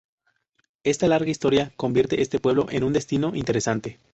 [0.83, 3.99] Esta larga historia convierte este pueblo en un destino interesante.